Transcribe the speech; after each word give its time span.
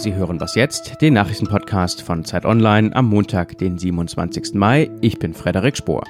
Sie 0.00 0.14
hören 0.14 0.40
was 0.40 0.54
jetzt, 0.54 1.02
den 1.02 1.12
Nachrichtenpodcast 1.12 2.00
von 2.00 2.24
Zeit 2.24 2.46
Online 2.46 2.96
am 2.96 3.04
Montag, 3.04 3.58
den 3.58 3.76
27. 3.76 4.54
Mai. 4.54 4.90
Ich 5.02 5.18
bin 5.18 5.34
Frederik 5.34 5.76
Spohr. 5.76 6.04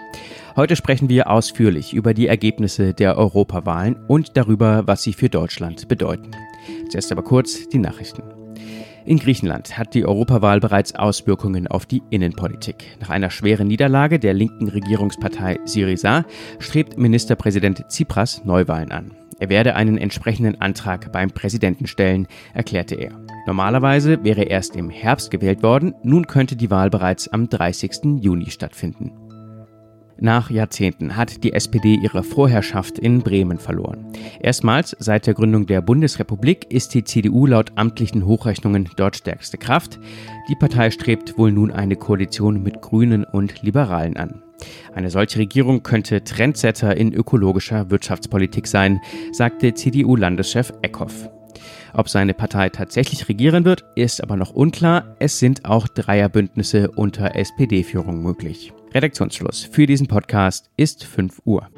Heute 0.54 0.76
sprechen 0.76 1.08
wir 1.08 1.28
ausführlich 1.28 1.92
über 1.92 2.14
die 2.14 2.28
Ergebnisse 2.28 2.94
der 2.94 3.18
Europawahlen 3.18 3.96
und 4.06 4.36
darüber, 4.36 4.86
was 4.86 5.02
sie 5.02 5.12
für 5.12 5.28
Deutschland 5.28 5.88
bedeuten. 5.88 6.30
Zuerst 6.88 7.10
aber 7.10 7.24
kurz 7.24 7.68
die 7.68 7.80
Nachrichten. 7.80 8.22
In 9.06 9.18
Griechenland 9.18 9.76
hat 9.76 9.92
die 9.94 10.06
Europawahl 10.06 10.60
bereits 10.60 10.94
Auswirkungen 10.94 11.66
auf 11.66 11.84
die 11.84 12.02
Innenpolitik. 12.10 12.96
Nach 13.00 13.10
einer 13.10 13.30
schweren 13.30 13.66
Niederlage 13.66 14.20
der 14.20 14.34
linken 14.34 14.68
Regierungspartei 14.68 15.58
Syriza 15.64 16.24
strebt 16.60 16.96
Ministerpräsident 16.96 17.88
Tsipras 17.88 18.44
Neuwahlen 18.44 18.92
an. 18.92 19.10
Er 19.40 19.48
werde 19.48 19.74
einen 19.74 19.98
entsprechenden 19.98 20.60
Antrag 20.60 21.10
beim 21.10 21.32
Präsidenten 21.32 21.88
stellen, 21.88 22.28
erklärte 22.54 22.94
er. 22.94 23.10
Normalerweise 23.46 24.22
wäre 24.22 24.42
erst 24.42 24.76
im 24.76 24.90
Herbst 24.90 25.30
gewählt 25.30 25.62
worden, 25.62 25.94
nun 26.02 26.26
könnte 26.26 26.56
die 26.56 26.70
Wahl 26.70 26.90
bereits 26.90 27.28
am 27.28 27.48
30. 27.48 28.20
Juni 28.20 28.50
stattfinden. 28.50 29.12
Nach 30.22 30.50
Jahrzehnten 30.50 31.16
hat 31.16 31.44
die 31.44 31.54
SPD 31.54 31.94
ihre 31.94 32.22
Vorherrschaft 32.22 32.98
in 32.98 33.20
Bremen 33.20 33.58
verloren. 33.58 34.04
Erstmals 34.40 34.94
seit 34.98 35.26
der 35.26 35.32
Gründung 35.32 35.64
der 35.64 35.80
Bundesrepublik 35.80 36.70
ist 36.70 36.92
die 36.92 37.04
CDU 37.04 37.46
laut 37.46 37.72
amtlichen 37.76 38.26
Hochrechnungen 38.26 38.90
dort 38.96 39.16
stärkste 39.16 39.56
Kraft. 39.56 39.98
Die 40.50 40.56
Partei 40.56 40.90
strebt 40.90 41.38
wohl 41.38 41.52
nun 41.52 41.72
eine 41.72 41.96
Koalition 41.96 42.62
mit 42.62 42.82
Grünen 42.82 43.24
und 43.24 43.62
Liberalen 43.62 44.18
an. 44.18 44.42
Eine 44.94 45.08
solche 45.08 45.38
Regierung 45.38 45.82
könnte 45.82 46.22
Trendsetter 46.22 46.94
in 46.94 47.14
ökologischer 47.14 47.90
Wirtschaftspolitik 47.90 48.66
sein, 48.66 49.00
sagte 49.32 49.72
CDU-Landeschef 49.72 50.70
Eckhoff. 50.82 51.30
Ob 51.92 52.08
seine 52.08 52.34
Partei 52.34 52.68
tatsächlich 52.68 53.28
regieren 53.28 53.64
wird, 53.64 53.84
ist 53.96 54.22
aber 54.22 54.36
noch 54.36 54.50
unklar. 54.50 55.16
Es 55.18 55.38
sind 55.38 55.64
auch 55.64 55.88
Dreierbündnisse 55.88 56.90
unter 56.90 57.34
SPD-Führung 57.34 58.22
möglich. 58.22 58.72
Redaktionsschluss 58.94 59.68
für 59.70 59.86
diesen 59.86 60.06
Podcast 60.06 60.70
ist 60.76 61.04
5 61.04 61.40
Uhr. 61.44 61.68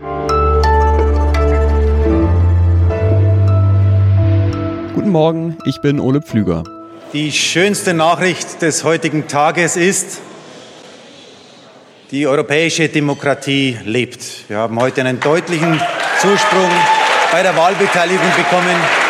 Guten 4.95 5.11
Morgen, 5.11 5.57
ich 5.65 5.81
bin 5.81 5.99
Ole 5.99 6.23
Pflüger. 6.23 6.65
Die 7.13 7.33
schönste 7.33 7.93
Nachricht 7.93 8.63
des 8.63 8.85
heutigen 8.85 9.29
Tages 9.29 9.77
ist, 9.77 10.21
die 12.11 12.27
europäische 12.27 12.89
Demokratie 12.89 13.79
lebt. 13.85 14.49
Wir 14.49 14.59
haben 14.59 14.79
heute 14.79 15.01
einen 15.01 15.21
deutlichen 15.21 15.81
Zusprung 16.21 16.71
bei 17.31 17.43
der 17.43 17.57
Wahlbeteiligung 17.57 18.31
bekommen. 18.37 19.02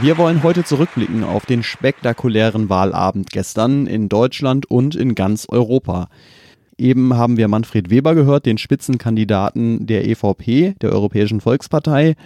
Wir 0.00 0.16
wollen 0.16 0.42
heute 0.42 0.64
zurückblicken 0.64 1.22
auf 1.22 1.44
den 1.44 1.62
spektakulären 1.62 2.70
Wahlabend 2.70 3.30
gestern 3.30 3.86
in 3.86 4.08
Deutschland 4.08 4.68
und 4.70 4.94
in 4.94 5.14
ganz 5.14 5.46
Europa. 5.48 6.08
Eben 6.78 7.14
haben 7.14 7.36
wir 7.36 7.46
Manfred 7.46 7.90
Weber 7.90 8.14
gehört, 8.14 8.46
den 8.46 8.56
Spitzenkandidaten 8.56 9.86
der 9.86 10.08
EVP, 10.08 10.74
der 10.80 10.90
Europäischen 10.90 11.42
Volkspartei, 11.42 12.16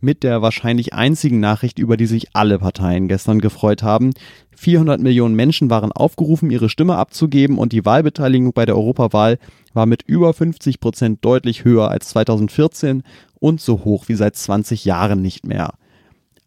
mit 0.00 0.22
der 0.22 0.42
wahrscheinlich 0.42 0.94
einzigen 0.94 1.40
Nachricht, 1.40 1.80
über 1.80 1.96
die 1.96 2.06
sich 2.06 2.36
alle 2.36 2.60
Parteien 2.60 3.08
gestern 3.08 3.40
gefreut 3.40 3.82
haben. 3.82 4.12
400 4.56 5.00
Millionen 5.00 5.34
Menschen 5.34 5.70
waren 5.70 5.90
aufgerufen, 5.90 6.50
ihre 6.50 6.68
Stimme 6.68 6.96
abzugeben 6.96 7.58
und 7.58 7.72
die 7.72 7.84
Wahlbeteiligung 7.84 8.52
bei 8.52 8.64
der 8.64 8.76
Europawahl 8.76 9.38
war 9.74 9.86
mit 9.86 10.02
über 10.02 10.32
50 10.32 10.78
Prozent 10.78 11.24
deutlich 11.24 11.64
höher 11.64 11.90
als 11.90 12.10
2014 12.10 13.02
und 13.40 13.60
so 13.60 13.84
hoch 13.84 14.04
wie 14.06 14.14
seit 14.14 14.36
20 14.36 14.84
Jahren 14.84 15.20
nicht 15.20 15.44
mehr. 15.44 15.74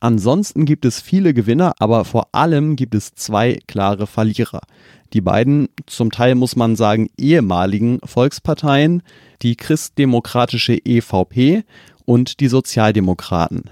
Ansonsten 0.02 0.66
gibt 0.66 0.84
es 0.84 1.00
viele 1.00 1.32
Gewinner, 1.32 1.74
aber 1.78 2.06
vor 2.06 2.30
allem 2.32 2.76
gibt 2.76 2.96
es 2.96 3.14
zwei 3.14 3.60
klare 3.68 4.08
Verlierer. 4.08 4.62
Die 5.14 5.22
beiden, 5.22 5.70
zum 5.86 6.12
Teil 6.12 6.34
muss 6.34 6.56
man 6.56 6.76
sagen, 6.76 7.12
ehemaligen 7.18 8.00
Volksparteien, 8.04 9.04
die 9.44 9.56
christdemokratische 9.56 10.74
EVP 10.74 11.64
und 12.06 12.40
die 12.40 12.48
Sozialdemokraten. 12.48 13.70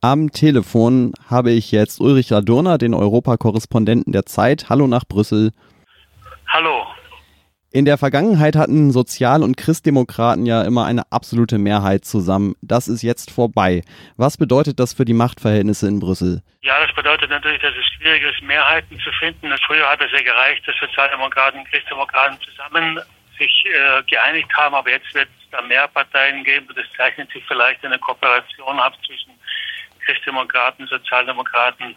Am 0.00 0.30
Telefon 0.30 1.12
habe 1.26 1.50
ich 1.50 1.72
jetzt 1.72 2.00
Ulrich 2.00 2.30
Ladurner, 2.30 2.78
den 2.78 2.94
Europakorrespondenten 2.94 4.12
der 4.12 4.26
Zeit. 4.26 4.68
Hallo 4.68 4.86
nach 4.86 5.04
Brüssel. 5.04 5.50
Hallo. 6.46 6.84
In 7.74 7.86
der 7.86 7.98
Vergangenheit 7.98 8.54
hatten 8.54 8.92
Sozial- 8.92 9.42
und 9.42 9.56
Christdemokraten 9.56 10.46
ja 10.46 10.62
immer 10.62 10.86
eine 10.86 11.10
absolute 11.10 11.58
Mehrheit 11.58 12.04
zusammen. 12.04 12.54
Das 12.62 12.86
ist 12.86 13.02
jetzt 13.02 13.32
vorbei. 13.32 13.82
Was 14.16 14.36
bedeutet 14.36 14.78
das 14.78 14.94
für 14.94 15.04
die 15.04 15.12
Machtverhältnisse 15.12 15.88
in 15.88 15.98
Brüssel? 15.98 16.40
Ja, 16.62 16.78
das 16.86 16.94
bedeutet 16.94 17.30
natürlich, 17.30 17.60
dass 17.60 17.74
es 17.74 17.84
schwierig 17.98 18.22
ist, 18.22 18.40
Mehrheiten 18.42 18.96
zu 19.00 19.10
finden. 19.18 19.52
Früher 19.66 19.90
hat 19.90 20.00
es 20.00 20.12
ja 20.12 20.22
gereicht, 20.22 20.62
dass 20.68 20.76
Sozialdemokraten 20.78 21.58
und 21.58 21.68
Christdemokraten 21.68 22.38
zusammen 22.46 23.00
sich 23.40 23.64
äh, 23.66 24.04
geeinigt 24.04 24.56
haben, 24.56 24.76
aber 24.76 24.90
jetzt 24.90 25.12
wird 25.12 25.26
es 25.42 25.50
da 25.50 25.60
mehr 25.60 25.88
Parteien 25.88 26.44
geben. 26.44 26.68
Das 26.76 26.86
zeichnet 26.96 27.28
sich 27.32 27.42
vielleicht 27.48 27.84
eine 27.84 27.98
Kooperation 27.98 28.78
ab 28.78 28.94
zwischen 29.04 29.32
Christdemokraten, 30.06 30.86
Sozialdemokraten, 30.86 31.96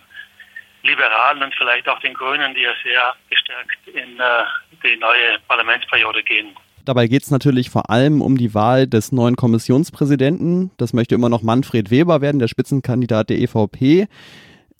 Liberalen 0.88 1.44
und 1.44 1.53
vielleicht 1.56 1.88
auch 1.88 2.00
den 2.00 2.14
Grünen, 2.14 2.53
die 2.56 2.62
ja 2.62 2.72
sehr 2.84 3.14
gestärkt 3.30 3.88
in 3.88 4.20
äh, 4.20 4.44
die 4.84 4.98
neue 5.00 5.38
Parlamentsperiode 5.48 6.24
gehen. 6.24 6.56
Dabei 6.86 7.08
geht 7.08 7.24
es 7.24 7.31
natürlich 7.31 7.70
vor 7.70 7.90
allem 7.90 8.22
um 8.22 8.38
die 8.38 8.53
Wahl 8.53 8.88
des 8.88 9.12
neuen 9.12 9.36
Kommissionspräsidenten. 9.36 10.72
Das 10.78 10.94
möchte 10.94 11.16
immer 11.16 11.28
noch 11.28 11.44
Manfred 11.44 11.92
Weber 11.92 12.22
werden, 12.22 12.40
der 12.40 12.48
Spitzenkandidat 12.48 13.30
der 13.30 13.40
EVP. 13.40 14.08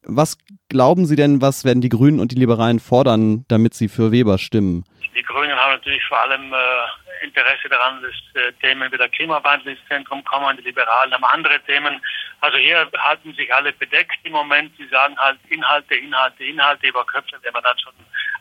Was 0.03 0.38
glauben 0.69 1.06
Sie 1.06 1.16
denn, 1.16 1.41
was 1.41 1.66
werden 1.66 1.81
die 1.81 1.90
Grünen 1.90 2.19
und 2.19 2.31
die 2.31 2.40
Liberalen 2.40 2.80
fordern, 2.80 3.46
damit 3.47 3.74
sie 3.74 3.88
für 3.88 4.12
Weber 4.12 4.38
stimmen? 4.38 4.85
Die 5.16 5.24
Grünen 5.24 5.58
haben 5.58 5.74
natürlich 5.74 6.03
vor 6.06 6.19
allem 6.19 6.53
äh, 6.53 7.25
Interesse 7.25 7.69
daran, 7.69 8.02
dass 8.02 8.41
äh, 8.41 8.53
Themen 8.62 8.91
wie 8.91 8.97
der 8.97 9.09
Klimawandel 9.09 9.74
ins 9.74 9.88
Zentrum 9.88 10.24
kommen. 10.24 10.56
Die 10.57 10.63
Liberalen 10.63 11.13
haben 11.13 11.24
andere 11.24 11.59
Themen. 11.66 12.00
Also 12.41 12.57
hier 12.57 12.88
halten 12.97 13.34
sich 13.34 13.53
alle 13.53 13.74
bedeckt 13.74 14.18
im 14.24 14.34
Moment. 14.34 14.72
Sie 14.78 14.88
sagen 14.88 15.18
halt 15.18 15.40
Inhalte, 15.50 15.96
Inhalte, 15.96 16.44
Inhalte. 16.44 16.88
Über 16.88 17.06
Köpfe 17.06 17.41
werden 17.41 17.56
wir 17.56 17.62
dann 17.62 17.80
schon 17.80 17.94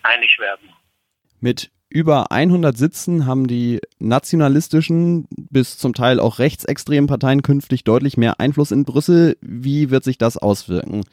einig 0.02 0.38
werden. 0.38 0.68
Mit 1.40 1.70
über 1.88 2.30
100 2.30 2.76
Sitzen 2.76 3.26
haben 3.26 3.46
die 3.46 3.80
nationalistischen 3.98 5.28
bis 5.30 5.78
zum 5.78 5.94
Teil 5.94 6.18
auch 6.20 6.38
rechtsextremen 6.38 7.08
Parteien 7.08 7.42
künftig 7.42 7.84
deutlich 7.84 8.16
mehr 8.16 8.40
Einfluss 8.40 8.70
in 8.70 8.84
Brüssel. 8.84 9.36
Wie 9.40 9.90
wird 9.90 10.04
sich 10.04 10.18
das 10.18 10.36
auswirken? 10.36 11.04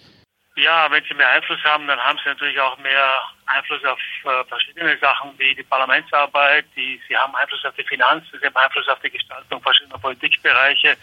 Ja, 0.56 0.90
wenn 0.91 1.03
sie 1.06 1.16
mehr 1.16 1.30
Einfluss 1.30 1.64
haben, 1.64 1.88
dann 1.88 2.00
haben 2.00 2.19
sie 2.19 2.30
natürlich 2.30 2.59
auch 2.59 2.78
mehr 2.78 3.22
Einfluss 3.47 3.84
auf 3.86 4.00
äh, 4.24 4.44
verschiedene 4.46 4.96
Sachen 5.00 5.38
wie 5.40 5.56
die 5.56 5.64
Parlamentsarbeit, 5.64 6.66
die, 6.75 7.02
sie 7.08 7.18
haben 7.18 7.36
Einfluss 7.36 7.66
auf 7.66 7.74
die 7.75 7.84
Finanzen, 7.84 8.40
sie 8.40 8.46
haben 8.46 8.56
Einfluss 8.56 8.88
auf 8.88 9.00
die 9.00 9.09
Gestaltung 9.09 9.62
verschiedener 9.64 9.97
Politikbereiche. 9.97 10.96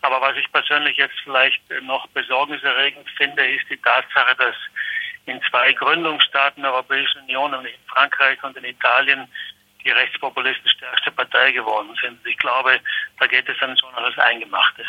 Aber 0.00 0.22
was 0.22 0.36
ich 0.36 0.50
persönlich 0.52 0.96
jetzt 0.96 1.20
vielleicht 1.22 1.60
noch 1.82 2.06
besorgniserregend 2.08 3.08
finde, 3.10 3.46
ist 3.46 3.68
die 3.68 3.76
Tatsache, 3.76 4.34
dass 4.36 4.56
in 5.26 5.40
zwei 5.50 5.72
Gründungsstaaten 5.74 6.62
der 6.62 6.72
Europäischen 6.72 7.20
Union, 7.22 7.50
nämlich 7.50 7.74
in 7.74 7.88
Frankreich 7.88 8.42
und 8.42 8.56
in 8.56 8.64
Italien, 8.64 9.28
die 9.84 9.90
Rechtspopulisten 9.90 10.68
stärkste 10.70 11.10
Partei 11.10 11.52
geworden 11.52 11.94
sind. 12.00 12.26
Ich 12.26 12.38
glaube, 12.38 12.80
da 13.18 13.26
geht 13.26 13.48
es 13.48 13.58
dann 13.58 13.76
schon 13.76 13.94
an 13.94 14.04
das 14.04 14.18
Eingemachte 14.18 14.84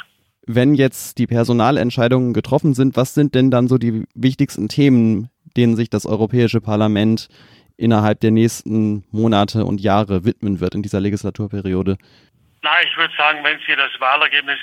wenn 0.52 0.74
jetzt 0.74 1.20
die 1.20 1.28
Personalentscheidungen 1.28 2.34
getroffen 2.34 2.74
sind, 2.74 2.98
was 2.98 3.14
sind 3.14 3.36
denn 3.36 3.52
dann 3.52 3.68
so 3.68 3.78
die 3.78 4.06
wichtigsten 4.16 4.68
Themen, 4.68 5.30
denen 5.56 5.76
sich 5.76 5.92
das 5.92 6.08
Europäische 6.08 6.60
Parlament 6.60 7.28
innerhalb 7.78 8.20
der 8.20 8.32
nächsten 8.32 9.06
Monate 9.12 9.64
und 9.64 9.80
Jahre 9.80 10.26
widmen 10.26 10.60
wird 10.60 10.74
in 10.74 10.82
dieser 10.82 11.00
Legislaturperiode? 11.02 12.00
Na, 12.64 12.72
ich 12.84 12.98
würde 12.98 13.14
sagen, 13.16 13.44
wenn 13.44 13.60
Sie 13.68 13.76
das 13.76 13.92
Wahlergebnis 14.00 14.58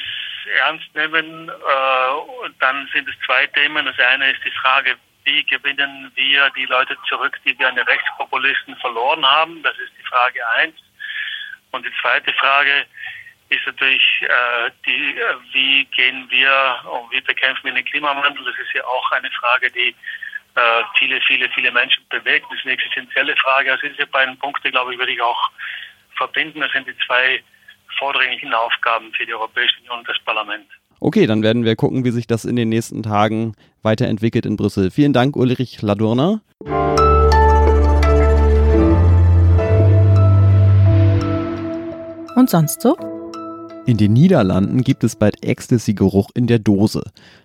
ernst 0.67 0.93
nehmen, 0.97 1.49
äh, 1.49 2.51
dann 2.59 2.89
sind 2.93 3.09
es 3.09 3.15
zwei 3.25 3.47
Themen. 3.47 3.87
Das 3.87 3.97
eine 4.13 4.33
ist 4.33 4.41
die 4.45 4.59
Frage, 4.61 4.97
wie 5.25 5.45
gewinnen 5.45 6.11
wir 6.17 6.51
die 6.57 6.67
Leute 6.67 6.97
zurück, 7.09 7.39
die 7.47 7.57
wir 7.61 7.69
an 7.69 7.77
den 7.77 7.87
Rechtspopulisten 7.87 8.75
verloren 8.79 9.25
haben? 9.25 9.63
Das 9.63 9.79
ist 9.79 9.93
die 9.97 10.07
Frage 10.09 10.41
eins. 10.59 10.75
Und 11.71 11.87
die 11.87 11.93
zweite 12.03 12.33
Frage, 12.33 12.87
ist 13.49 13.67
natürlich 13.67 14.03
äh, 14.23 14.71
die, 14.85 15.15
äh, 15.19 15.35
wie 15.53 15.85
gehen 15.97 16.27
wir 16.31 16.77
und 16.91 17.13
wie 17.13 17.21
bekämpfen 17.21 17.65
wir 17.65 17.73
den 17.73 17.85
Klimawandel. 17.85 18.45
Das 18.45 18.59
ist 18.59 18.75
ja 18.75 18.85
auch 18.85 19.11
eine 19.13 19.31
Frage, 19.31 19.71
die 19.71 19.95
äh, 20.57 20.83
viele, 20.99 21.21
viele, 21.27 21.49
viele 21.51 21.71
Menschen 21.71 22.03
bewegt. 22.11 22.47
Das 22.51 22.59
ist 22.59 22.65
eine 22.65 22.75
existenzielle 22.75 23.37
Frage. 23.37 23.73
Also 23.73 23.87
diese 23.89 24.07
beiden 24.07 24.37
Punkte, 24.39 24.71
glaube 24.71 24.93
ich, 24.93 24.99
würde 24.99 25.13
ich 25.13 25.21
auch 25.21 25.51
verbinden. 26.17 26.61
Das 26.61 26.73
sind 26.73 26.89
die 26.89 26.97
zwei 27.07 27.43
vordringlichen 27.99 28.53
Aufgaben 28.53 29.13
für 29.13 29.25
die 29.25 29.35
Europäische 29.35 29.79
Union 29.81 30.01
und 30.01 30.09
das 30.09 30.19
Parlament. 30.25 30.67
Okay, 30.99 31.27
dann 31.27 31.43
werden 31.43 31.65
wir 31.65 31.77
gucken, 31.77 32.05
wie 32.05 32.11
sich 32.11 32.27
das 32.27 32.45
in 32.45 32.57
den 32.57 32.71
nächsten 32.71 33.03
Tagen 33.03 33.55
weiterentwickelt 33.83 34.47
in 34.47 34.57
Brüssel. 34.57 34.91
Vielen 34.91 35.13
Dank, 35.13 35.37
Ulrich 35.37 35.83
Ladurner. 35.83 36.41
Und 42.35 42.51
sonst 42.51 42.83
so? 42.83 43.16
In 43.87 43.99
den 43.99 44.15
Niederlanden 44.15 44.83
gibt 44.83 45.05
es 45.05 45.15
bald 45.15 45.45
Ecstasy-Geruch 45.45 46.31
in 46.35 46.49
der 46.49 46.59
Dose. 46.59 47.05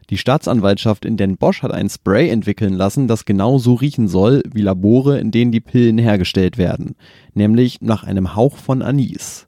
Die 0.10 0.18
Staatsanwaltschaft 0.18 1.06
in 1.06 1.16
Den 1.16 1.38
Bosch 1.38 1.62
hat 1.62 1.72
ein 1.72 1.88
Spray 1.88 2.30
entwickeln 2.30 2.74
lassen, 2.74 3.08
das 3.08 3.26
genau 3.26 3.60
so 3.60 3.76
riechen 3.76 4.08
soll 4.08 4.42
wie 4.52 4.64
Labore, 4.64 5.20
in 5.20 5.30
denen 5.30 5.52
die 5.52 5.60
Pillen 5.60 6.00
hergestellt 6.00 6.58
werden, 6.58 6.96
nämlich 7.36 7.82
nach 7.82 8.04
einem 8.04 8.36
Hauch 8.36 8.58
von 8.58 8.82
Anis. 8.82 9.46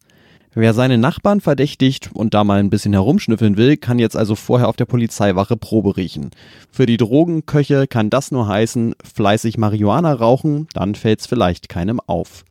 Wer 0.53 0.75
seine 0.75 0.99
Nachbarn 0.99 1.41
verdächtigt 1.41 2.11
und 2.13 2.35
da 2.35 2.43
mal 2.43 2.59
ein 2.59 2.69
bisschen 2.69 2.93
herumschnüffeln 2.93 3.57
will, 3.57 3.75
kann 3.75 3.97
jetzt 3.97 4.15
also 4.15 4.35
vorher 4.35 4.69
auf 4.69 4.75
der 4.75 4.85
Polizeiwache 4.85 5.57
Probe 5.57 5.97
riechen. 5.97 6.29
Für 6.71 6.85
die 6.85 6.97
Drogenköche 6.97 7.87
kann 7.87 8.11
das 8.11 8.29
nur 8.29 8.47
heißen, 8.47 8.93
fleißig 9.03 9.57
Marihuana 9.57 10.13
rauchen, 10.13 10.67
dann 10.75 10.93
fällt's 10.93 11.25
vielleicht 11.25 11.69
keinem 11.69 11.99
auf. 12.05 12.45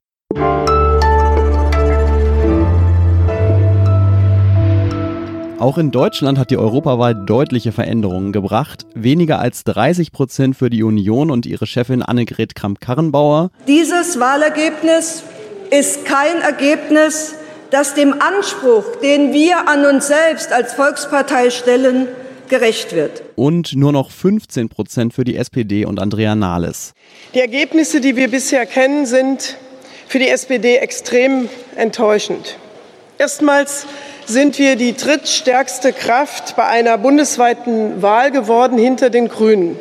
Auch 5.63 5.79
in 5.79 5.93
Deutschland 5.93 6.41
hat 6.41 6.51
die 6.51 6.57
Europawahl 6.57 7.15
deutliche 7.15 7.71
Veränderungen 7.71 8.33
gebracht. 8.33 8.85
Weniger 8.97 9.39
als 9.39 9.63
30 9.63 10.11
Prozent 10.11 10.57
für 10.57 10.71
die 10.71 10.83
Union 10.83 11.31
und 11.31 11.47
ihre 11.47 11.69
Chefin 11.69 12.03
Annegret 12.03 12.57
Kramp-Karrenbauer. 12.57 13.53
Dieses 13.69 14.19
Wahlergebnis 14.19 15.23
ist 15.71 16.05
kein 16.05 16.41
Ergebnis, 16.41 17.37
das 17.71 17.95
dem 17.95 18.13
Anspruch, 18.13 18.97
den 19.05 19.33
wir 19.33 19.69
an 19.69 19.87
uns 19.87 20.09
selbst 20.09 20.53
als 20.53 20.75
Volkspartei 20.75 21.51
stellen, 21.51 22.09
gerecht 22.49 22.93
wird. 22.93 23.23
Und 23.37 23.77
nur 23.77 23.93
noch 23.93 24.11
15 24.11 24.69
Prozent 24.69 25.15
für 25.15 25.23
die 25.23 25.37
SPD 25.37 25.85
und 25.85 26.01
Andrea 26.01 26.35
Nahles. 26.35 26.93
Die 27.37 27.41
Ergebnisse, 27.41 28.01
die 28.01 28.17
wir 28.17 28.29
bisher 28.29 28.67
kennen, 28.67 29.07
sind 29.07 29.57
für 30.09 30.19
die 30.19 30.29
SPD 30.29 30.79
extrem 30.79 31.49
enttäuschend. 31.77 32.57
Erstmals 33.19 33.87
sind 34.33 34.59
wir 34.59 34.77
die 34.77 34.95
drittstärkste 34.95 35.93
Kraft 35.93 36.57
bei 36.57 36.65
einer 36.65 36.97
bundesweiten 36.97 38.01
Wahl 38.01 38.31
geworden 38.31 38.79
hinter 38.79 39.11
den 39.11 39.29
Grünen. 39.29 39.77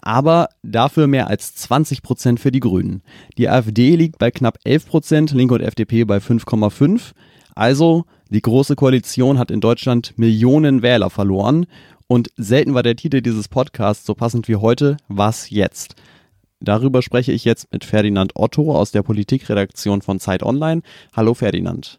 Aber 0.00 0.48
dafür 0.62 1.06
mehr 1.06 1.28
als 1.28 1.54
20 1.56 2.02
Prozent 2.02 2.40
für 2.40 2.50
die 2.50 2.60
Grünen. 2.60 3.02
Die 3.36 3.48
AfD 3.48 3.96
liegt 3.96 4.18
bei 4.18 4.30
knapp 4.30 4.58
11 4.64 4.86
Prozent, 4.86 5.30
Linke 5.32 5.54
und 5.54 5.60
FDP 5.60 6.04
bei 6.04 6.18
5,5. 6.18 7.12
Also, 7.54 8.04
die 8.30 8.40
Große 8.40 8.76
Koalition 8.76 9.38
hat 9.38 9.50
in 9.50 9.60
Deutschland 9.60 10.14
Millionen 10.16 10.82
Wähler 10.82 11.10
verloren. 11.10 11.66
Und 12.06 12.28
selten 12.36 12.72
war 12.72 12.82
der 12.82 12.96
Titel 12.96 13.20
dieses 13.20 13.48
Podcasts 13.48 14.06
so 14.06 14.14
passend 14.14 14.48
wie 14.48 14.56
heute, 14.56 14.96
Was 15.08 15.50
jetzt? 15.50 15.96
Darüber 16.60 17.02
spreche 17.02 17.32
ich 17.32 17.44
jetzt 17.44 17.70
mit 17.72 17.84
Ferdinand 17.84 18.32
Otto 18.36 18.74
aus 18.74 18.90
der 18.92 19.02
Politikredaktion 19.02 20.00
von 20.00 20.18
Zeit 20.18 20.42
Online. 20.42 20.82
Hallo 21.14 21.34
Ferdinand. 21.34 21.98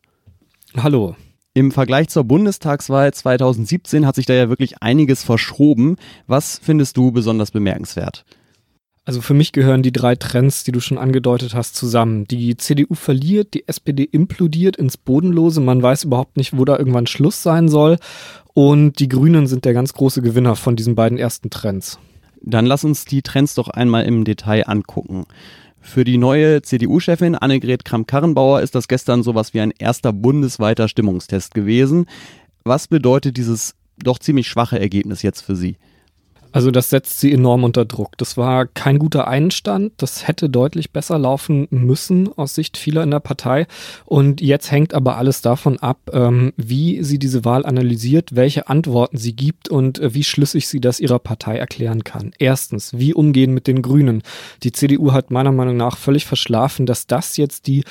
Hallo. 0.76 1.16
Im 1.58 1.72
Vergleich 1.72 2.10
zur 2.10 2.24
Bundestagswahl 2.24 3.12
2017 3.12 4.06
hat 4.06 4.14
sich 4.14 4.28
da 4.28 4.36
ja 4.36 4.48
wirklich 4.48 4.84
einiges 4.84 5.24
verschoben. 5.24 5.96
Was 6.28 6.62
findest 6.62 6.96
du 6.98 7.12
besonders 7.12 7.50
bemerkenswert? 7.50 8.26
Also 9.06 9.22
für 9.22 9.34
mich 9.34 9.54
gehören 9.54 9.82
die 9.82 9.92
drei 9.92 10.16
Trends, 10.16 10.66
die 10.66 10.72
du 10.72 10.80
schon 10.80 11.00
angedeutet 11.00 11.56
hast, 11.56 11.76
zusammen. 11.76 12.26
Die 12.26 12.58
CDU 12.58 12.94
verliert, 12.94 13.56
die 13.56 13.68
SPD 13.68 14.04
implodiert 14.04 14.76
ins 14.76 14.98
Bodenlose, 14.98 15.60
man 15.60 15.82
weiß 15.82 16.04
überhaupt 16.04 16.38
nicht, 16.38 16.56
wo 16.56 16.64
da 16.64 16.78
irgendwann 16.78 17.08
Schluss 17.08 17.42
sein 17.42 17.70
soll. 17.70 17.98
Und 18.54 19.00
die 19.00 19.10
Grünen 19.10 19.48
sind 19.48 19.66
der 19.66 19.74
ganz 19.74 19.94
große 19.94 20.22
Gewinner 20.22 20.56
von 20.56 20.76
diesen 20.76 20.94
beiden 20.94 21.18
ersten 21.18 21.50
Trends. 21.50 21.98
Dann 22.40 22.68
lass 22.68 22.84
uns 22.84 23.06
die 23.06 23.24
Trends 23.24 23.56
doch 23.56 23.70
einmal 23.70 24.06
im 24.06 24.26
Detail 24.26 24.70
angucken. 24.70 25.26
Für 25.88 26.04
die 26.04 26.18
neue 26.18 26.62
CDU-Chefin 26.62 27.36
Annegret 27.36 27.86
Kramp-Karrenbauer 27.86 28.62
ist 28.62 28.76
das 28.76 28.90
gestern 28.90 29.24
sowas 29.24 29.54
wie 29.54 29.62
ein 29.62 29.72
erster 29.72 30.12
bundesweiter 30.12 30.90
Stimmungstest 30.90 31.54
gewesen. 31.54 32.08
Was 32.66 32.90
bedeutet 32.90 33.38
dieses 33.38 33.74
doch 33.98 34.20
ziemlich 34.20 34.50
schwache 34.50 34.78
Ergebnis 34.78 35.22
jetzt 35.22 35.42
für 35.42 35.56
Sie? 35.56 35.78
Also 36.52 36.72
das 36.72 36.90
setzt 36.90 37.20
sie 37.20 37.32
enorm 37.32 37.64
unter 37.64 37.86
Druck. 37.86 38.18
Das 38.18 38.38
war 38.38 38.66
kein 38.66 39.00
guter 39.00 39.28
Einstand. 39.28 39.94
Das 39.98 40.28
hätte 40.28 40.50
deutlich 40.50 40.92
besser 40.92 41.18
laufen 41.18 41.68
müssen 41.70 42.30
aus 42.38 42.56
Sicht 42.56 42.78
vieler 42.78 43.04
in 43.04 43.12
der 43.12 43.20
Partei. 43.20 43.68
Und 44.06 44.42
jetzt 44.42 44.72
hängt 44.72 44.94
aber 44.94 45.18
alles 45.18 45.42
davon 45.42 45.78
ab, 45.80 46.00
ähm, 46.14 46.54
wie 46.58 47.04
sie 47.04 47.20
diese 47.20 47.46
Wahl 47.46 47.66
analysiert, 47.66 48.36
welche 48.36 48.68
Antworten 48.70 49.18
sie 49.18 49.36
gibt 49.36 49.70
und 49.70 50.00
äh, 50.00 50.14
wie 50.14 50.24
schlüssig 50.24 50.68
sie 50.68 50.82
das 50.82 51.00
ihrer 51.00 51.20
Partei 51.20 51.58
erklären 51.58 52.04
kann. 52.04 52.32
Erstens, 52.40 52.98
wie 52.98 53.14
umgehen 53.14 53.54
mit 53.54 53.68
den 53.68 53.82
Grünen. 53.82 54.24
Die 54.64 54.72
CDU 54.72 55.12
hat 55.12 55.32
meiner 55.32 55.52
Meinung 55.52 55.78
nach 55.78 55.98
völlig 55.98 56.26
verschlafen, 56.26 56.86
dass 56.86 57.08
das 57.08 57.38
jetzt 57.38 57.68
die 57.68 57.84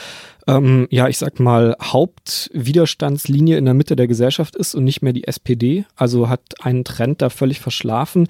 ähm, 0.47 0.87
ja, 0.91 1.09
ich 1.09 1.19
sag 1.19 1.41
mal, 1.41 1.77
Hauptwiderstandslinie 1.83 3.59
in 3.59 3.65
der 3.65 3.75
Mitte 3.75 3.97
der 3.97 4.07
Gesellschaft 4.07 4.55
ist 4.55 4.75
und 4.75 4.85
nicht 4.85 5.03
mehr 5.03 5.13
die 5.13 5.27
SPD. 5.27 5.85
Also 5.97 6.29
hat 6.29 6.41
einen 6.61 6.85
Trend 6.85 7.21
da 7.21 7.31
völlig 7.31 7.61
verschlafen. 7.61 8.29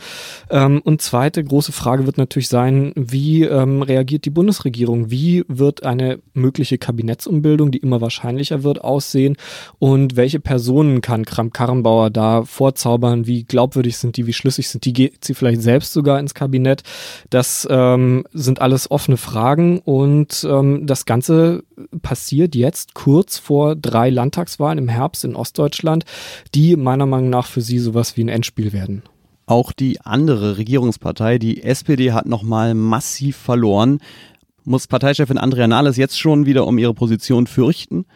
Ähm, 0.50 0.80
und 0.82 1.02
zweite 1.02 1.44
große 1.44 1.72
Frage 1.72 2.06
wird 2.06 2.16
natürlich 2.16 2.48
sein, 2.48 2.92
wie 2.94 3.42
ähm, 3.42 3.82
reagiert 3.82 4.24
die 4.24 4.30
Bundesregierung? 4.30 5.10
Wie 5.10 5.44
wird 5.48 5.84
eine 5.84 6.20
mögliche 6.32 6.78
Kabinettsumbildung, 6.78 7.70
die 7.70 7.78
immer 7.78 8.00
wahrscheinlicher 8.00 8.62
wird, 8.62 8.82
aussehen? 8.82 9.36
Und 9.78 10.16
welche 10.16 10.40
Personen 10.40 11.02
kann 11.02 11.26
Kramp-Karrenbauer 11.26 12.10
da 12.10 12.44
vorzaubern? 12.44 13.26
Wie 13.26 13.44
glaubwürdig 13.44 13.98
sind 13.98 14.16
die? 14.16 14.26
Wie 14.26 14.32
schlüssig 14.32 14.68
sind 14.68 14.84
die? 14.86 14.94
Geht 14.94 15.24
sie 15.24 15.34
vielleicht 15.34 15.60
selbst 15.60 15.92
sogar 15.92 16.18
ins 16.18 16.34
Kabinett? 16.34 16.82
Das 17.28 17.68
ähm, 17.70 18.24
sind 18.32 18.62
alles 18.62 18.90
offene 18.90 19.18
Fragen 19.18 19.80
und 19.80 20.46
ähm, 20.48 20.86
das 20.86 21.04
Ganze 21.04 21.62
passiert 22.06 22.54
jetzt 22.54 22.94
kurz 22.94 23.36
vor 23.36 23.74
drei 23.74 24.10
Landtagswahlen 24.10 24.78
im 24.78 24.86
Herbst 24.86 25.24
in 25.24 25.34
Ostdeutschland, 25.34 26.04
die 26.54 26.76
meiner 26.76 27.04
Meinung 27.04 27.30
nach 27.30 27.48
für 27.48 27.60
sie 27.60 27.80
sowas 27.80 28.16
wie 28.16 28.22
ein 28.22 28.28
Endspiel 28.28 28.72
werden. 28.72 29.02
Auch 29.44 29.72
die 29.72 30.00
andere 30.02 30.56
Regierungspartei, 30.56 31.38
die 31.38 31.64
SPD, 31.64 32.12
hat 32.12 32.26
nochmal 32.26 32.74
massiv 32.74 33.36
verloren. 33.36 33.98
Muss 34.62 34.86
Parteichefin 34.86 35.36
Andrea 35.36 35.66
Nahles 35.66 35.96
jetzt 35.96 36.16
schon 36.16 36.46
wieder 36.46 36.68
um 36.68 36.78
ihre 36.78 36.94
Position 36.94 37.48
fürchten? 37.48 38.06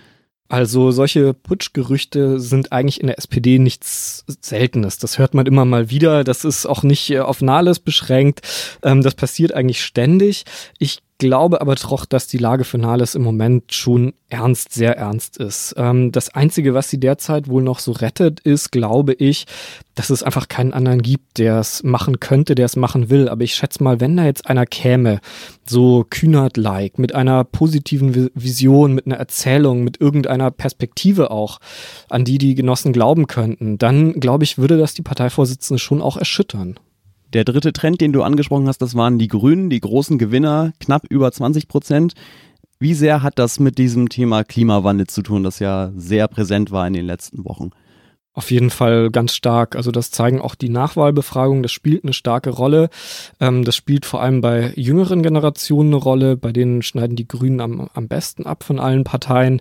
Also 0.49 0.93
solche 0.93 1.35
Putschgerüchte 1.35 2.39
sind 2.39 2.71
eigentlich 2.71 3.01
in 3.01 3.09
der 3.09 3.19
SPD 3.19 3.59
nichts 3.59 4.25
Seltenes. 4.41 4.99
Das 4.99 5.19
hört 5.19 5.35
man 5.35 5.47
immer 5.47 5.65
mal 5.65 5.91
wieder. 5.91 6.23
Das 6.23 6.45
ist 6.45 6.65
auch 6.65 6.85
nicht 6.85 7.19
auf 7.19 7.43
Nahles 7.43 7.81
beschränkt. 7.81 8.43
Ähm, 8.85 9.03
das 9.03 9.17
passiert 9.17 9.53
eigentlich 9.53 9.83
ständig. 9.83 10.45
Ich 10.79 11.03
glaube 11.21 11.61
aber 11.61 11.77
doch, 11.77 12.05
dass 12.05 12.27
die 12.27 12.39
Lage 12.39 12.65
für 12.65 12.79
Nahles 12.79 13.15
im 13.15 13.23
Moment 13.23 13.73
schon 13.73 14.15
ernst, 14.29 14.73
sehr 14.73 14.97
ernst 14.97 15.37
ist. 15.37 15.75
Ähm, 15.77 16.11
das 16.11 16.35
Einzige, 16.35 16.75
was 16.75 16.91
sie 16.91 16.99
derzeit 16.99 17.47
wohl 17.47 17.63
noch 17.63 17.79
so 17.79 17.93
rettet, 17.93 18.41
ist, 18.41 18.73
glaube 18.73 19.13
ich, 19.13 19.47
dass 19.95 20.11
es 20.11 20.23
einfach 20.23 20.49
keinen 20.49 20.73
anderen 20.73 21.03
gibt, 21.03 21.39
der 21.39 21.61
es 21.61 21.83
machen 21.83 22.19
könnte, 22.19 22.55
der 22.55 22.67
es 22.67 22.75
machen 22.75 23.11
will. 23.11 23.29
Aber 23.29 23.45
ich 23.45 23.55
schätze 23.55 23.85
mal, 23.85 24.01
wenn 24.01 24.17
da 24.17 24.25
jetzt 24.25 24.49
einer 24.49 24.67
käme, 24.67 25.21
so 25.65 26.05
Kühnert-like, 26.09 26.99
mit 26.99 27.15
einer 27.15 27.45
positiven 27.45 28.31
Vision, 28.35 28.95
mit 28.95 29.07
einer 29.07 29.17
Erzählung, 29.17 29.85
mit 29.85 30.01
irgendeiner 30.01 30.51
Perspektive 30.51 31.31
auch, 31.31 31.59
an 32.09 32.25
die 32.25 32.39
die 32.39 32.55
Genossen 32.55 32.93
glauben 32.93 33.27
könnten, 33.27 33.79
dann 33.79 34.15
glaube 34.15 34.45
ich, 34.45 34.59
würde 34.59 34.79
das 34.79 34.95
die 34.95 35.03
Parteivorsitzende 35.03 35.79
schon 35.79 36.03
auch 36.03 36.17
erschüttern. 36.17 36.81
Der 37.33 37.45
dritte 37.45 37.73
Trend, 37.73 38.01
den 38.01 38.13
du 38.13 38.25
angesprochen 38.25 38.67
hast, 38.67 38.83
das 38.83 38.97
waren 38.97 39.21
die 39.21 39.29
Grünen, 39.29 39.71
die 39.71 39.81
großen 39.81 40.19
Gewinner, 40.19 40.73
knapp 40.81 41.05
über 41.09 41.31
20 41.31 41.69
Prozent. 41.69 42.15
Wie 42.81 42.95
sehr 42.95 43.23
hat 43.23 43.39
das 43.39 43.61
mit 43.61 43.79
diesem 43.79 44.09
Thema 44.09 44.43
Klimawandel 44.43 45.07
zu 45.07 45.23
tun, 45.23 45.45
das 45.45 45.61
ja 45.61 45.93
sehr 45.95 46.27
präsent 46.27 46.73
war 46.73 46.89
in 46.89 46.95
den 46.95 47.07
letzten 47.07 47.45
Wochen? 47.45 47.71
Auf 48.33 48.53
jeden 48.53 48.71
Fall 48.71 49.11
ganz 49.11 49.35
stark. 49.35 49.75
Also 49.75 49.91
das 49.91 50.13
zeigen 50.13 50.41
auch 50.41 50.55
die 50.55 50.69
Nachwahlbefragungen. 50.69 51.65
Das 51.65 51.73
spielt 51.73 52.05
eine 52.05 52.13
starke 52.13 52.51
Rolle. 52.51 52.89
Ähm, 53.41 53.65
das 53.65 53.75
spielt 53.75 54.07
vor 54.07 54.23
allem 54.23 54.41
bei 54.41 54.73
jüngeren 54.77 55.25
Generationen 55.25 55.89
eine 55.89 55.97
Rolle. 56.03 56.37
Bei 56.37 56.53
denen 56.53 56.83
schneiden 56.83 57.17
die 57.17 57.27
Grünen 57.27 57.61
am, 57.61 57.91
am 57.93 58.07
besten 58.07 58.47
ab 58.47 58.63
von 58.63 58.79
allen 58.79 59.03
Parteien. 59.03 59.61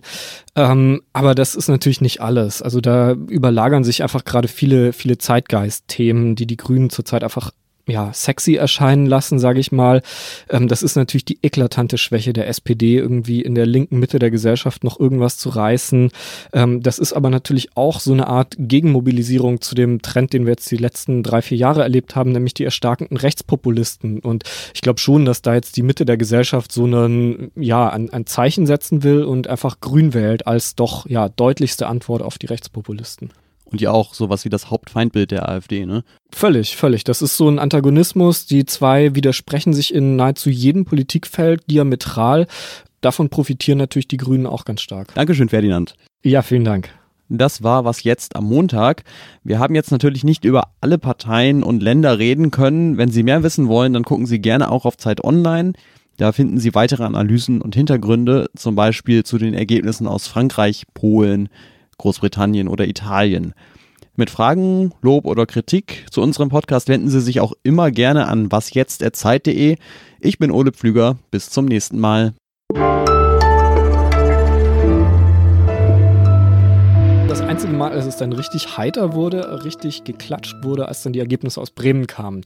Ähm, 0.54 1.02
aber 1.12 1.34
das 1.34 1.56
ist 1.56 1.68
natürlich 1.68 2.00
nicht 2.00 2.20
alles. 2.20 2.62
Also 2.62 2.80
da 2.80 3.12
überlagern 3.12 3.82
sich 3.82 4.04
einfach 4.04 4.24
gerade 4.24 4.46
viele, 4.46 4.92
viele 4.92 5.18
Zeitgeist-Themen, 5.18 6.36
die 6.36 6.46
die 6.46 6.56
Grünen 6.56 6.90
zurzeit 6.90 7.24
einfach 7.24 7.50
ja, 7.86 8.12
sexy 8.12 8.54
erscheinen 8.54 9.06
lassen, 9.06 9.38
sage 9.38 9.60
ich 9.60 9.72
mal. 9.72 10.02
Ähm, 10.48 10.68
das 10.68 10.82
ist 10.82 10.96
natürlich 10.96 11.24
die 11.24 11.38
eklatante 11.42 11.98
Schwäche 11.98 12.32
der 12.32 12.48
SPD, 12.48 12.96
irgendwie 12.96 13.42
in 13.42 13.54
der 13.54 13.66
linken 13.66 13.98
Mitte 13.98 14.18
der 14.18 14.30
Gesellschaft 14.30 14.84
noch 14.84 14.98
irgendwas 14.98 15.36
zu 15.36 15.48
reißen. 15.48 16.10
Ähm, 16.52 16.82
das 16.82 16.98
ist 16.98 17.12
aber 17.12 17.30
natürlich 17.30 17.76
auch 17.76 18.00
so 18.00 18.12
eine 18.12 18.26
Art 18.26 18.54
Gegenmobilisierung 18.58 19.60
zu 19.60 19.74
dem 19.74 20.02
Trend, 20.02 20.32
den 20.32 20.46
wir 20.46 20.52
jetzt 20.52 20.70
die 20.70 20.76
letzten 20.76 21.22
drei, 21.22 21.42
vier 21.42 21.58
Jahre 21.58 21.82
erlebt 21.82 22.16
haben, 22.16 22.32
nämlich 22.32 22.54
die 22.54 22.64
erstarkenden 22.64 23.16
Rechtspopulisten. 23.16 24.20
Und 24.20 24.44
ich 24.74 24.80
glaube 24.80 25.00
schon, 25.00 25.24
dass 25.24 25.42
da 25.42 25.54
jetzt 25.54 25.76
die 25.76 25.82
Mitte 25.82 26.04
der 26.04 26.16
Gesellschaft 26.16 26.72
so 26.72 26.84
einen, 26.84 27.50
ja, 27.56 27.88
ein, 27.88 28.10
ein 28.10 28.26
Zeichen 28.26 28.66
setzen 28.66 29.02
will 29.02 29.24
und 29.24 29.48
einfach 29.48 29.80
grün 29.80 30.14
wählt 30.14 30.46
als 30.46 30.74
doch, 30.74 31.06
ja, 31.08 31.28
deutlichste 31.28 31.86
Antwort 31.86 32.22
auf 32.22 32.38
die 32.38 32.46
Rechtspopulisten. 32.46 33.30
Und 33.70 33.80
ja 33.80 33.90
auch 33.92 34.14
sowas 34.14 34.44
wie 34.44 34.48
das 34.48 34.70
Hauptfeindbild 34.70 35.30
der 35.30 35.48
AfD, 35.48 35.86
ne? 35.86 36.02
Völlig, 36.32 36.76
völlig. 36.76 37.04
Das 37.04 37.22
ist 37.22 37.36
so 37.36 37.48
ein 37.48 37.58
Antagonismus. 37.58 38.46
Die 38.46 38.64
zwei 38.64 39.14
widersprechen 39.14 39.72
sich 39.72 39.94
in 39.94 40.16
nahezu 40.16 40.50
jedem 40.50 40.84
Politikfeld 40.84 41.62
diametral. 41.70 42.46
Davon 43.00 43.28
profitieren 43.30 43.78
natürlich 43.78 44.08
die 44.08 44.16
Grünen 44.16 44.46
auch 44.46 44.64
ganz 44.64 44.80
stark. 44.80 45.14
Dankeschön, 45.14 45.48
Ferdinand. 45.48 45.94
Ja, 46.22 46.42
vielen 46.42 46.64
Dank. 46.64 46.90
Das 47.32 47.62
war 47.62 47.84
was 47.84 48.02
jetzt 48.02 48.34
am 48.34 48.46
Montag. 48.46 49.04
Wir 49.44 49.60
haben 49.60 49.76
jetzt 49.76 49.92
natürlich 49.92 50.24
nicht 50.24 50.44
über 50.44 50.64
alle 50.80 50.98
Parteien 50.98 51.62
und 51.62 51.80
Länder 51.80 52.18
reden 52.18 52.50
können. 52.50 52.98
Wenn 52.98 53.10
Sie 53.10 53.22
mehr 53.22 53.44
wissen 53.44 53.68
wollen, 53.68 53.92
dann 53.92 54.02
gucken 54.02 54.26
Sie 54.26 54.40
gerne 54.40 54.70
auch 54.70 54.84
auf 54.84 54.96
Zeit 54.96 55.22
Online. 55.22 55.72
Da 56.16 56.32
finden 56.32 56.58
Sie 56.58 56.74
weitere 56.74 57.04
Analysen 57.04 57.62
und 57.62 57.76
Hintergründe, 57.76 58.50
zum 58.56 58.74
Beispiel 58.74 59.22
zu 59.24 59.38
den 59.38 59.54
Ergebnissen 59.54 60.08
aus 60.08 60.26
Frankreich, 60.26 60.84
Polen, 60.92 61.48
Großbritannien 62.00 62.68
oder 62.68 62.88
Italien. 62.88 63.54
Mit 64.16 64.30
Fragen, 64.30 64.92
Lob 65.02 65.24
oder 65.26 65.46
Kritik 65.46 66.06
zu 66.10 66.20
unserem 66.20 66.48
Podcast 66.48 66.88
wenden 66.88 67.08
Sie 67.08 67.20
sich 67.20 67.40
auch 67.40 67.52
immer 67.62 67.90
gerne 67.90 68.26
an 68.26 68.50
wasjetzt.zeit.de. 68.50 69.76
Ich 70.18 70.38
bin 70.38 70.50
Ole 70.50 70.72
Pflüger. 70.72 71.16
Bis 71.30 71.50
zum 71.50 71.66
nächsten 71.66 71.98
Mal. 71.98 72.34
einzige 77.60 77.76
Mal, 77.76 77.92
als 77.92 78.06
es 78.06 78.16
dann 78.16 78.32
richtig 78.32 78.78
heiter 78.78 79.12
wurde, 79.12 79.64
richtig 79.64 80.04
geklatscht 80.04 80.54
wurde, 80.62 80.88
als 80.88 81.02
dann 81.02 81.12
die 81.12 81.18
Ergebnisse 81.18 81.60
aus 81.60 81.70
Bremen 81.70 82.06
kamen. 82.06 82.42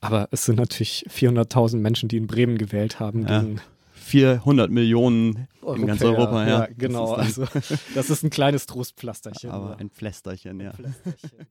Aber 0.00 0.28
es 0.32 0.44
sind 0.44 0.56
natürlich 0.58 1.06
400.000 1.08 1.76
Menschen, 1.76 2.08
die 2.08 2.16
in 2.16 2.26
Bremen 2.26 2.58
gewählt 2.58 2.98
haben. 2.98 3.26
Ja. 3.28 3.44
400 4.06 4.70
Millionen 4.70 5.48
Europäer, 5.62 5.80
in 5.80 5.86
ganz 5.88 6.02
Europa, 6.02 6.46
ja. 6.46 6.60
ja 6.60 6.68
genau. 6.76 7.16
Das 7.16 7.38
also, 7.40 7.46
das 7.94 8.10
ist 8.10 8.22
ein 8.22 8.30
kleines 8.30 8.66
Trostpflasterchen. 8.66 9.50
Aber 9.50 9.78
ein 9.78 9.90
Pflästerchen, 9.90 10.60
ja. 10.60 10.70
Ein 10.70 10.76
Pflästerchen. 10.76 11.46